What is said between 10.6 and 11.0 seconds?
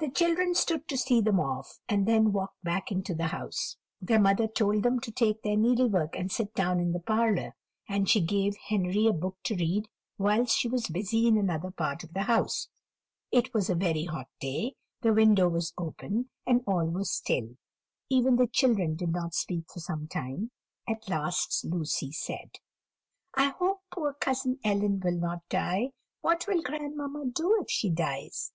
was